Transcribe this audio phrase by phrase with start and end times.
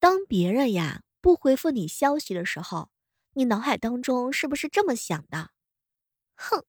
[0.00, 2.88] 当别人呀不回复你消息的时候，
[3.34, 5.50] 你脑海当中是不是这么想的？
[6.34, 6.64] 哼，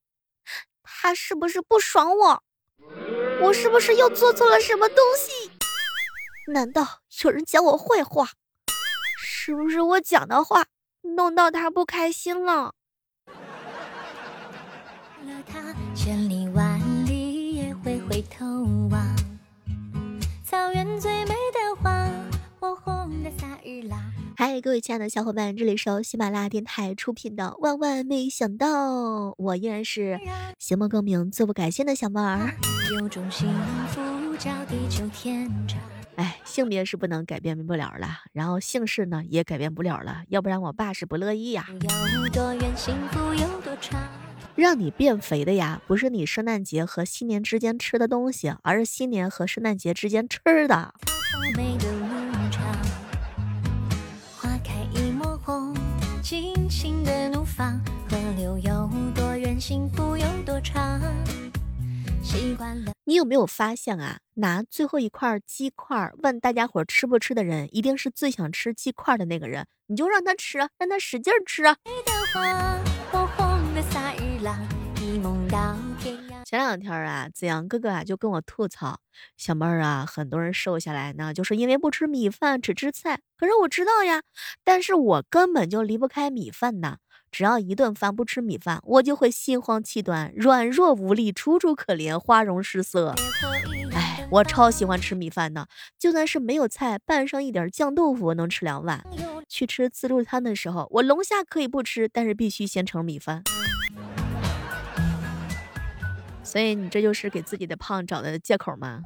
[0.84, 2.44] 他是不是不爽我？
[3.42, 5.50] 我是不是又做错了什么东西？
[6.52, 8.34] 难道有人讲我坏话？
[9.18, 10.66] 是不是我讲的话
[11.02, 12.76] 弄到他不开心了？
[15.96, 18.46] 千里万里也会回头
[18.90, 19.16] 望。
[20.44, 22.10] 草原最美的花，
[24.44, 30.20] 嗨，各位亲爱的小伙伴，这里是由喜马拉雅电台出品的《万万没想到》，我依然是
[30.58, 32.52] 行不更名，自不改姓的小妹儿。
[32.90, 33.48] 有种幸
[33.90, 35.80] 福叫地久天长。
[36.16, 41.68] 哎，性别是不能改变不了了，然后姓氏呢也改变不了了，要不然我爸是不乐意呀。
[42.16, 44.02] 有多远，幸福有多长。
[44.56, 50.96] 让你变肥的呀，不是你圣诞节和新年之间吃的东西，而是新年和圣诞节之间吃的。
[63.04, 64.20] 你有没有发现啊？
[64.36, 69.68] 拿最后一块鸡块问大家伙吃不吃的人，一定是最想吃鸡块的那个人。
[69.88, 71.76] 你就让他吃，让他使劲吃啊！
[76.52, 79.00] 前两天啊，子阳哥哥啊就跟我吐槽，
[79.38, 83.22] 小妹儿啊，很多人瘦下来呢，就是因为不吃米饭，只吃菜。
[83.38, 84.22] 可是我知道呀，
[84.62, 86.98] 但是我根本就离不开米饭呐。
[87.32, 93.16] 只要一顿饭不吃米饭，我就会心慌气短、软弱无力、楚楚可怜、花容失色。
[93.94, 99.02] 哎，我超喜欢吃米饭的，就算是没有菜，拌上一点酱豆腐，我能吃两碗。
[99.48, 103.42] 去吃自助餐的时候，我龙虾可以不吃，但是必须先盛米饭。
[106.44, 109.02] 所以你这就是给自己的胖找的借口吗？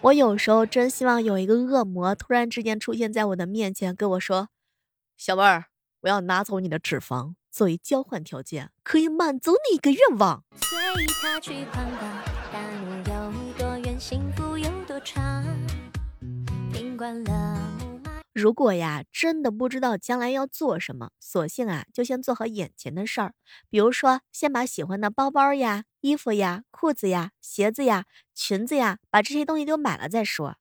[0.00, 4.48] 我有时候真希望有一个恶魔突然之间出现在我的面前，跟我说
[5.16, 5.64] ：“小妹儿，
[6.02, 10.44] 我要拿走你的脂肪，作为交换条件，可以满足你一个愿望。”
[16.96, 17.63] 惯了
[18.34, 23.32] 如果呀，真的不知道将来要做什么，索性啊，就先做好眼前的事儿。
[23.70, 30.56] 比如说，先把喜欢的包包呀、衣服呀、裤子呀、鞋子呀、裙子呀，把这些东西都买了再说。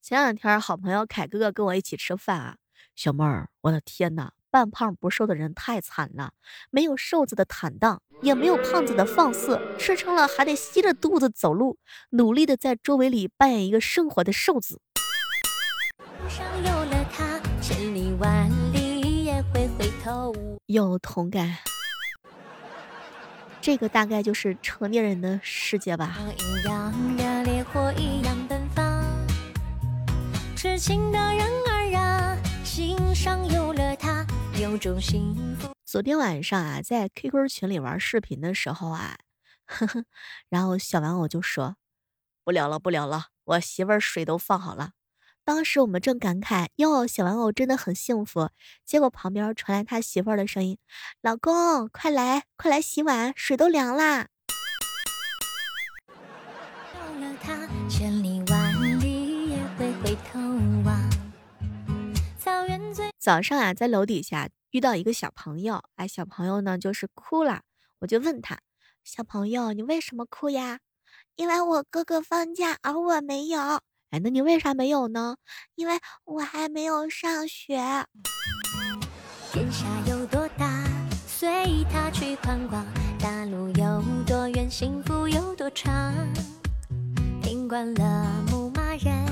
[0.00, 2.56] 前两天，好朋友凯哥哥跟我一起吃饭啊，
[2.94, 4.32] 小妹儿，我的天哪！
[4.52, 6.32] 半胖不瘦的人太惨了，
[6.70, 11.78] 没有瘦子的坦荡，也没有胖子的放肆，吃撑了还得吸着肚子走路，
[12.10, 14.82] 努力的在周围里扮演一个生活的瘦子。
[20.66, 21.56] 有同感，
[23.62, 26.18] 这个大概就是成年人的世界吧。
[30.54, 33.71] 痴情的人儿啊，心上有
[34.78, 35.68] 种幸福。
[35.84, 39.16] 昨天晚上啊，在 QQ 群里玩视频的时候啊，
[39.66, 40.04] 呵呵，
[40.48, 41.76] 然后小玩偶就说
[42.44, 44.92] ：“不聊了，不聊了，我媳妇儿水都放好了。”
[45.44, 48.50] 当时我们正感慨哟，小玩偶真的很幸福。
[48.84, 50.78] 结果旁边传来他媳妇儿的声音
[51.20, 54.28] ：“老公，快来，快来洗碗，水都凉啦。”
[63.18, 67.60] 早上啊，在楼底下遇到一个小朋友，哎，小朋友呢就是哭了，
[68.00, 68.58] 我就问他，
[69.04, 70.80] 小朋友，你为什么哭呀？
[71.36, 73.60] 因为我哥哥放假，而我没有。
[74.10, 75.36] 哎，那你为啥没有呢？
[75.74, 77.76] 因为我还没有上学。
[79.52, 80.82] 天下有多大，
[81.26, 82.82] 随他去宽广；
[83.20, 86.14] 大路有多远，幸福有多长。
[87.42, 89.31] 听惯了牧马人。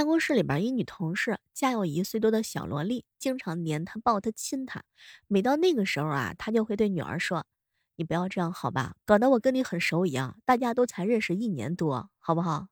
[0.00, 4.82] 办公室里边，一女同事家有一岁多的小萝莉，经常黏她、抱她、亲她。
[5.26, 7.44] 每到那个时候啊，她就会对女儿说
[7.96, 10.38] ：“你不要这样好吧，搞得我跟你很熟一样。
[10.46, 12.68] 大家都才认识一年多，好不好？”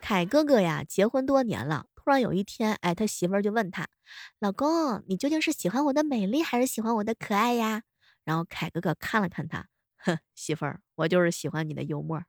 [0.00, 3.88] 凯哥哥呀，结婚多年了，突然有一天，哎，他媳妇儿就问他
[4.38, 7.82] ：“老公，你究竟是喜欢我的美丽，还是喜欢我的可爱呀？”
[8.22, 9.66] 然后凯哥哥看了看他。
[10.04, 12.20] 哼， 媳妇儿，我就是喜欢你的幽默。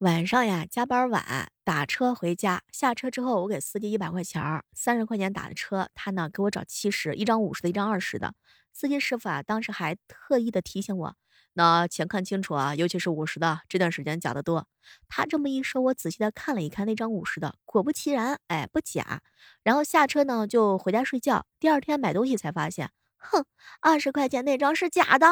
[0.00, 8.34] 晚上呀，加班晚，打车回家，下车之后，我给司机一百块钱儿，三十块钱打的车，他呢给我找七十，一张五十的，一张二十的。
[8.72, 11.16] 司机师傅啊，当时还特意的提醒我，
[11.58, 14.66] 那钱看清楚啊，尤其是五十的，这段时间假的多。
[15.08, 19.22] 他这么一说，我仔细的看了一看那张五十的，果不其然，哎，不假。
[19.62, 21.46] 然后下车呢，就回家睡觉。
[21.58, 23.46] 第二天买东西才发现，哼，
[23.80, 25.26] 二十块钱那张是假的，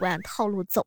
[0.00, 0.84] 不按套路走。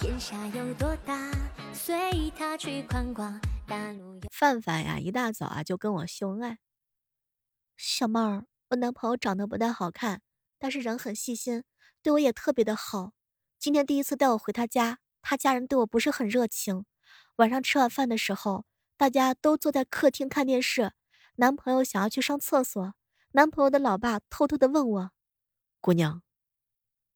[0.00, 1.30] 天下有多大，
[1.74, 3.38] 随他去宽广。
[3.66, 6.56] 大路范范呀，一大早啊就跟我秀恩爱。
[7.78, 10.20] 小妹儿，我男朋友长得不太好看，
[10.58, 11.62] 但是人很细心，
[12.02, 13.12] 对我也特别的好。
[13.56, 16.84] 今天第一次带我回他家，他家人对我不是很热情。
[17.36, 18.64] 晚上吃完饭的时候，
[18.96, 20.90] 大家都坐在客厅看电视。
[21.36, 22.94] 男朋友想要去上厕所，
[23.30, 25.10] 男朋友的老爸偷偷的问我
[25.80, 26.22] ：“姑娘，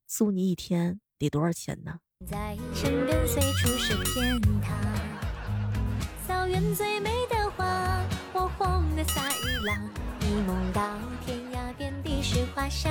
[0.06, 1.98] 租你一天得多少钱呢？”
[2.30, 4.78] 在身边随处是天堂，
[6.24, 10.11] 草原最美的花，火红的飒日朗。
[10.32, 12.90] 梦到天涯，遍地是花香。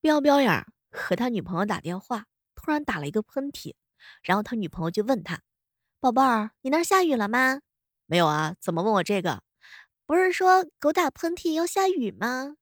[0.00, 2.24] 彪彪呀，和他女朋友打电话，
[2.54, 3.74] 突然打了一个喷嚏，
[4.22, 5.40] 然后他女朋友就问他
[6.00, 7.60] ：“宝贝儿，你那下雨了吗
[8.06, 9.42] ？”“没有啊，怎么问我这个？
[10.06, 12.54] 不是说狗打喷嚏要下雨吗？”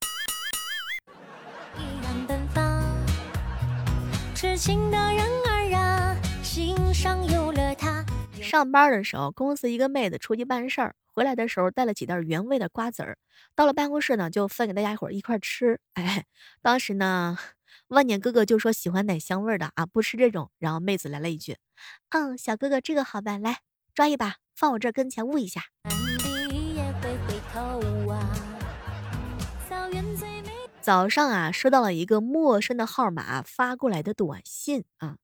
[4.34, 7.57] 痴情的人儿啊，心上有。
[8.48, 10.94] 上班的时候，公司一个妹子出去办事儿。
[11.12, 13.18] 回来的时候带了几袋原味的瓜子儿，
[13.54, 15.80] 到了办公室呢，就分给大家伙儿一块吃。
[15.94, 16.24] 哎，
[16.62, 17.36] 当时呢，
[17.88, 20.50] 万年哥哥就说喜欢奶香味的啊，不吃这种。
[20.58, 21.56] 然后妹子来了一句
[22.10, 23.58] ：“嗯，小哥哥这个好办，来
[23.92, 25.64] 抓一把，放我这跟前捂一下。”
[30.80, 35.16] 早上啊，收到了一个陌生的号码发过来的短信啊。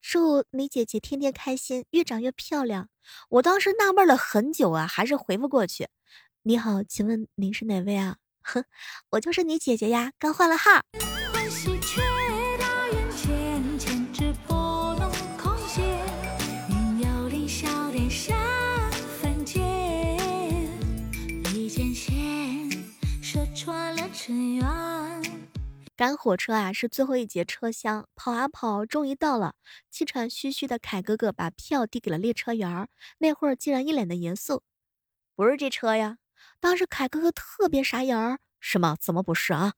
[0.00, 2.88] 祝你姐姐天天开心，越长越漂亮。
[3.28, 5.88] 我当时纳闷了很久啊，还是回复过去。
[6.42, 8.16] 你好，请问您是哪位啊？
[8.42, 8.64] 哼，
[9.10, 10.80] 我就是你姐姐呀，刚换了号。
[26.00, 29.54] 赶火车啊，是最后一节车厢，跑啊跑，终于到了。
[29.90, 32.88] 气喘吁吁的凯哥哥把票递给了列车员儿，
[33.18, 34.62] 那会儿竟然一脸的严肃
[35.36, 36.16] ：“不是这车呀！”
[36.58, 38.96] 当时凯哥哥特别傻眼儿：“什么？
[38.98, 39.74] 怎么不是啊？”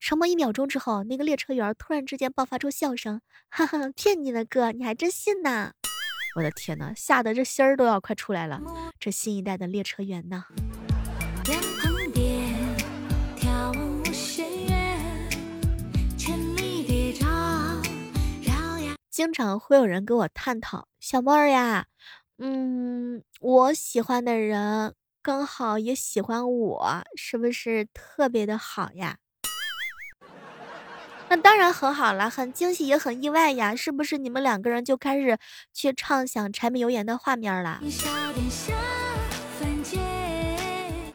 [0.00, 3.20] 沉默一秒钟之后，那个列车员突然之间爆发出笑声
[3.50, 5.74] ：“哈哈，骗你呢，哥，你还真信呐！”
[6.36, 8.62] 我的天呐，吓得这心儿都要快出来了。
[8.98, 10.46] 这新一代的列车员呢？
[19.16, 21.86] 经常会有人跟我探讨，小妹儿呀，
[22.36, 29.16] 嗯，我喜欢的人刚好也喜欢我，是不是特别的好呀？
[31.30, 34.18] 那当然很好了，很惊喜也很意外呀，是不是？
[34.18, 35.38] 你们两个人就开始
[35.72, 37.80] 去畅想柴米油盐的画面了？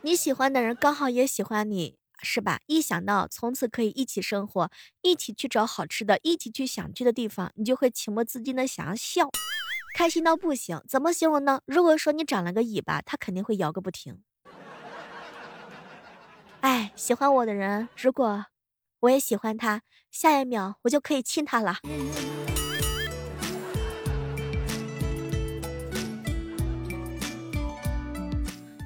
[0.02, 2.01] 你喜欢的人刚好也喜欢你。
[2.24, 2.60] 是吧？
[2.68, 4.70] 一想到从此可以一起生活，
[5.02, 9.30] 一起去找好吃的，一起去想去的地方，你就会情不自禁的想要笑，
[9.96, 10.82] 开心到不行。
[10.88, 11.62] 怎么形容呢？
[11.66, 14.22] 如果说你长了个尾巴，它肯定会摇个不停。
[16.62, 18.46] 哎，喜欢我的人，如果
[19.02, 21.78] 我也喜欢他，下一秒我就可以亲他了。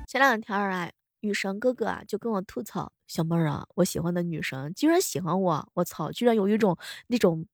[0.08, 0.92] 前两天啊。
[1.22, 7.46] 雨神哥哥啊，就跟我吐槽：“小妹儿啊，我喜欢的女神居然喜欢我，我操，居然有一种那种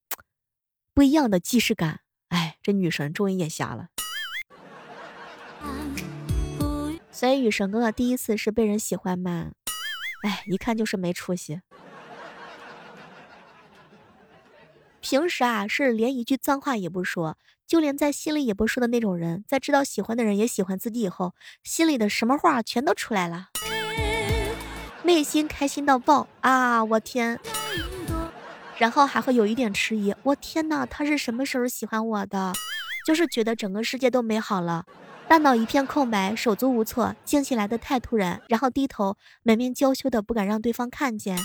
[0.93, 2.01] 不一样的既视感。
[2.29, 3.89] 哎，这女神终于眼瞎了。
[7.11, 9.51] 所以女神哥哥第一次是被人喜欢吗？
[10.23, 11.61] 哎，一看就是没出息。
[14.99, 17.37] 平时啊，是连一句脏话也不说。”
[17.71, 23.47] 就连在心里也不说的那种人，在知道喜欢的人也喜欢自己以后，心里的什么话全都出来了，
[25.11, 26.81] 内心开心到爆啊！
[26.85, 27.37] 我天，
[28.77, 32.53] 然后还会有一点迟疑，我天呐，他是什么时候喜欢我的？
[33.05, 34.85] 就是觉得整个世界都美好了，
[35.27, 41.37] 大脑一片空白，手足无措，惊喜来的太突然，然后低头，满面娇羞的不敢让对方看见。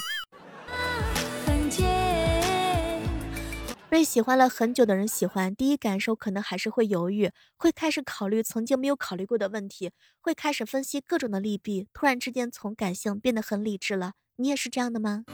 [3.97, 14.13] 被喜欢了很久的人喜欢，第一感受可能还是会犹豫，会开始考虑曾经没有考虑过的问题，会开始分析各种的利弊，突然之间从感性变得很理智了。
[14.37, 15.25] 你也是这样的吗？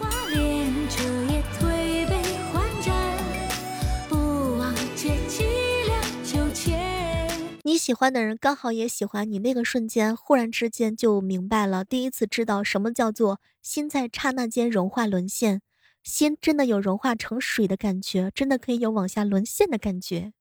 [7.65, 15.61] 你喜欢的人刚好也喜欢你，那个瞬间忽然之间就明白了，第一次知道什么叫做心在刹那间融化沦陷，
[16.03, 20.33] 心真的有融化成水的感觉，真的可以有往下沦陷的感觉。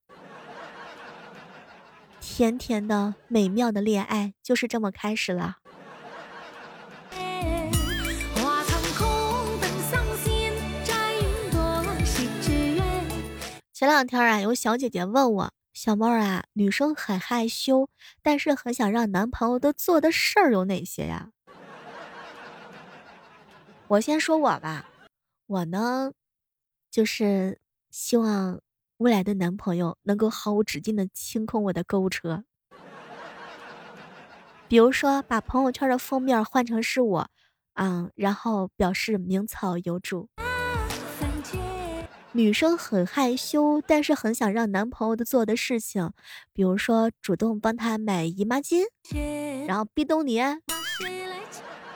[2.20, 5.56] 甜甜的、美妙的恋爱就是这么开始了。
[13.72, 15.52] 前两天啊，有小姐姐问我。
[15.72, 17.88] 小猫啊，女生很害羞，
[18.22, 21.30] 但是很想让男朋友的做的事儿有哪些呀？
[23.88, 24.88] 我先说我吧，
[25.52, 26.12] 我呢，
[26.90, 28.58] 就是希望
[28.96, 32.44] 未来的男朋友能够毫无止境的清空我的购物车，
[34.66, 37.28] 比如说把朋友圈的封面换成是我，
[37.74, 40.30] 嗯，然后表示名草有主。
[42.32, 46.12] 女生很害羞，但是很想让男朋友的做的事情，
[46.54, 48.86] 比如说主动帮他买姨妈巾，
[49.66, 50.40] 然后壁咚你，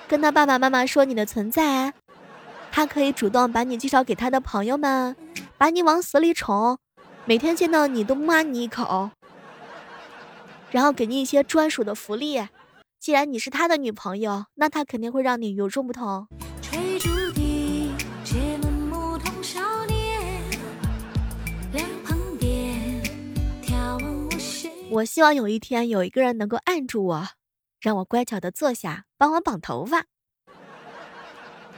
[0.06, 1.94] 跟他爸爸妈妈说你的存在，
[2.76, 5.16] 他可以主动把你介绍给他的朋友们，
[5.56, 6.76] 把你往死里宠，
[7.24, 9.10] 每天见到你都骂你一口，
[10.70, 12.46] 然后给你一些专属的福利。
[13.00, 16.28] 既然你是他的女朋友，那他肯定会让你与众不同。
[24.90, 27.26] 我希望有一天有一个人能够按住我，
[27.80, 30.04] 让我乖巧的坐下，帮我绑头发。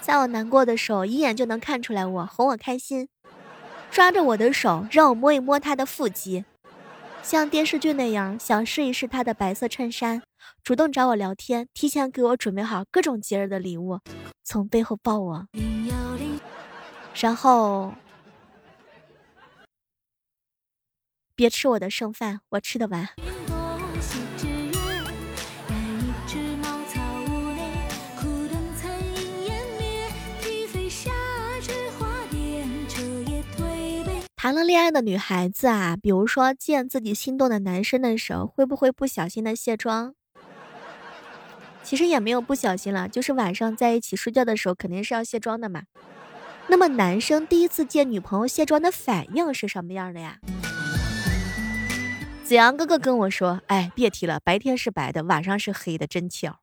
[0.08, 3.10] 在我难过的时候，一眼就能看出来我，哄我开心。
[3.90, 6.46] 抓着我的手，让我摸一摸他的腹肌，
[7.22, 10.22] 像电视剧那样想试一试他的白色衬衫，
[10.64, 14.00] 主动找我聊天，提前给我准备好各种节日的礼物，
[14.42, 15.46] 从背后抱我，
[17.14, 17.92] 然后。
[21.34, 23.06] 别吃我的剩饭，我吃得完。
[34.40, 40.14] 谈了恋爱的女孩子啊，比如说见自己心动的男生的时候，会不会不小心的卸妆？
[41.82, 45.82] 其实也没有不小心了，就是晚上在一起睡觉的时候，肯定是要卸妆的嘛。
[46.68, 50.38] 那么男生第一次见女朋友卸妆的反应是什么样的呀？
[52.44, 56.60] 子阳哥哥跟我说：“哎，别提了，白天是白的，晚上是黑的，真巧。”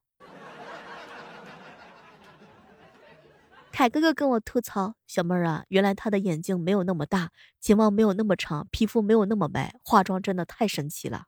[3.76, 11.24] 凯哥哥跟我吐槽：“小妹儿啊，原来他的眼睛没有那么大，睫毛没有那么长，皮肤没有那么白，化妆真的太神奇了。”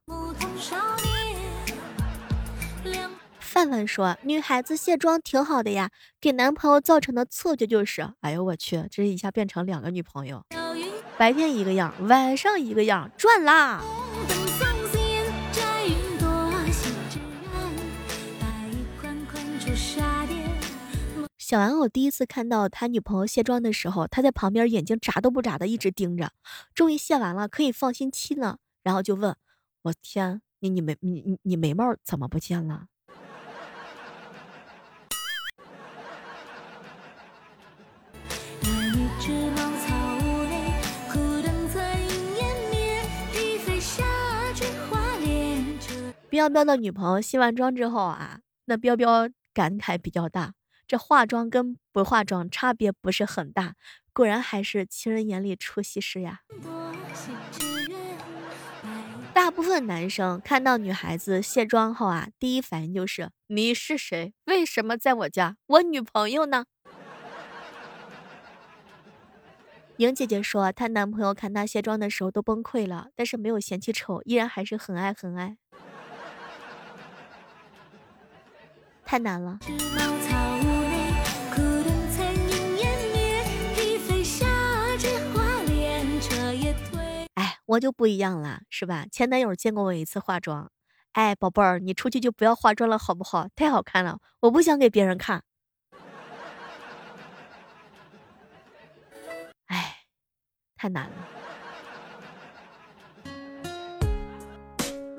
[3.37, 5.89] 范范说：“女孩子卸妆挺好的呀，
[6.21, 10.45] 给男朋友造成的错觉就是，哎呦我去，这一下变成两个女朋友，
[11.17, 13.81] 白天一个样，晚上一个样，赚啦！”
[21.47, 26.33] 小玩偶第一次看到他女朋友卸妆的时候，他在旁边眼睛眨都不眨的一直盯着。
[26.75, 29.33] 终于卸完了，可以放心亲了，然后就问
[29.83, 32.87] ：“我天，你你眉你你你眉毛怎么不见了？”
[46.29, 50.55] 彪彪的女朋友卸完妆之后啊，那彪彪感慨比较大。
[50.87, 53.75] 这化妆跟不化妆差别不是很大，
[54.13, 56.39] 果然还是情人眼里出西施呀。
[59.33, 64.33] 大部分男生看到女孩子卸妆后啊，第一反应就是你是谁？
[64.45, 65.57] 为什么在我家？
[65.67, 66.65] 我女朋友呢？
[69.97, 75.57] 莹姐姐说，她男朋友看她卸妆的时候都崩溃了，但是没有嫌弃丑，依然还是很爱很爱。
[79.05, 79.59] 太难了。
[87.67, 89.05] 我就不一样了，是吧？
[89.11, 90.71] 前男友见过我一次化妆，
[91.11, 93.49] 哎，宝贝儿，你出去就不要化妆了，好不好？
[93.57, 95.43] 太好看了，我不想给别人看。
[99.65, 99.97] 哎，
[100.77, 101.15] 太难了。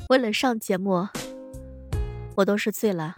[0.09, 1.07] 为了上节目，
[2.37, 3.15] 我都是醉了。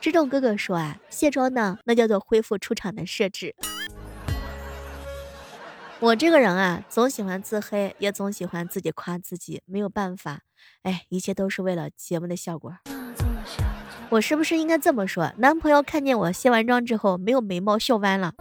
[0.00, 3.54] 知众哥哥说啊，卸妆呢，那叫做恢复出厂的设置。
[6.02, 10.40] 我这个人啊，总喜欢自黑，也总喜欢自己夸自己，没有办法，
[10.82, 12.76] 哎，一切都是为了节目的效果。
[14.08, 15.32] 我是不是应该这么说？
[15.38, 18.34] 男朋友看见我卸完妆之后没有眉毛笑弯了，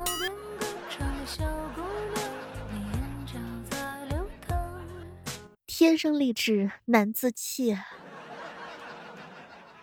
[5.67, 7.77] 天生丽质难自弃。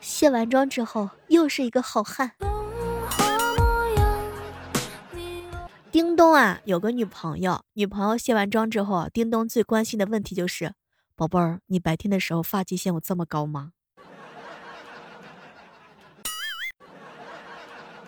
[0.01, 2.33] 卸完妆之后，又是一个好汉。
[5.99, 10.73] 叮咚啊，有个女朋友，女朋友卸完妆之后，叮咚最关心的问题就是：
[11.17, 13.73] 宝贝儿，你白天的时候发际线有这么高吗？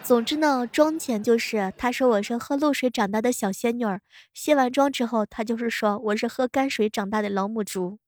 [0.04, 4.00] 总之呢，妆前就是他说我是喝露水长大的小仙女儿，
[4.32, 7.98] 卸完妆之后，他就是说我是喝泔水长大的老母猪。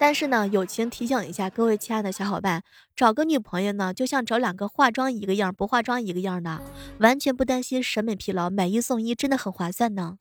[0.00, 2.62] 但是呢，友情提醒一下各位亲爱的小伙伴，
[2.96, 6.62] 找个女朋友呢，就像找两个化妆一个样不化妆一个样的，
[7.00, 10.16] 完全不担心审美疲劳，买一送一真的很划算呢。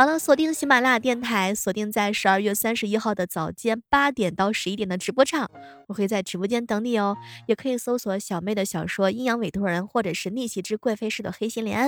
[0.00, 5.50] 好了，锁定喜马拉雅电台，锁定在十二月三十一号的早间八点到十一点的直播场，
[5.88, 7.14] 我会在直播间等你哦。
[7.46, 11.86] 也可以搜索小妹的小说《阴阳委托人》或者是《逆袭之贵妃式的黑心莲》。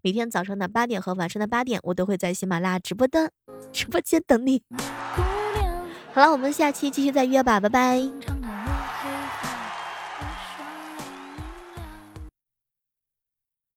[0.00, 3.30] 每天早上的八点和晚上的八点，我都会在喜马拉雅直播的
[3.70, 4.62] 直播间等你。
[6.14, 8.39] 好了，我们下期继续再约吧，拜拜。